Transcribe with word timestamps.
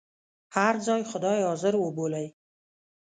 هر 0.55 0.75
ځای 0.87 1.01
خدای 1.11 1.39
حاضر 1.47 1.73
وبولئ. 1.79 2.27